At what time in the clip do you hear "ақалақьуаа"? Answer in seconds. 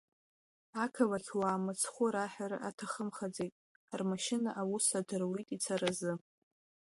0.83-1.63